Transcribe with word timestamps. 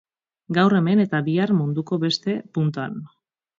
Gaur 0.57 0.75
hemen 0.77 1.01
eta 1.03 1.19
bihar 1.27 1.55
munduko 1.59 2.01
beste 2.07 2.37
puntan. 2.59 3.01